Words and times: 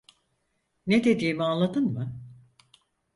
Ne 0.87 1.03
dediğimi 1.03 1.43
anladın 1.43 1.83
mı? 1.85 2.21